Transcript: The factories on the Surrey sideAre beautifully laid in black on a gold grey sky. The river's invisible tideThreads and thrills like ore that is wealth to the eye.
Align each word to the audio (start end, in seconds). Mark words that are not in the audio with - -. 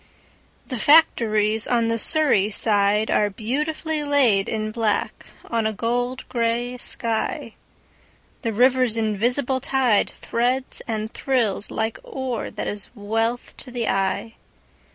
The 0.65 0.77
factories 0.79 1.67
on 1.67 1.87
the 1.87 1.99
Surrey 1.99 2.47
sideAre 2.47 3.35
beautifully 3.35 4.03
laid 4.03 4.49
in 4.49 4.71
black 4.71 5.27
on 5.47 5.67
a 5.67 5.73
gold 5.73 6.27
grey 6.27 6.75
sky. 6.79 7.53
The 8.41 8.51
river's 8.51 8.97
invisible 8.97 9.61
tideThreads 9.61 10.81
and 10.87 11.13
thrills 11.13 11.69
like 11.69 11.99
ore 12.01 12.49
that 12.49 12.65
is 12.67 12.89
wealth 12.95 13.55
to 13.57 13.69
the 13.69 13.89
eye. 13.89 14.33